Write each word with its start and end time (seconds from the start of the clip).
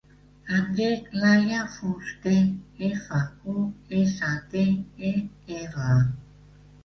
Em 0.57 0.69
dic 0.77 1.09
Laia 1.23 1.59
Fuster: 1.73 2.39
efa, 2.87 3.19
u, 3.55 3.67
essa, 3.99 4.31
te, 4.55 4.65
e, 5.13 5.15
erra. 5.61 6.01